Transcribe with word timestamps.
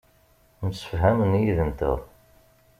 Msefhamen 0.69 1.33
yid-nteɣ. 1.41 1.99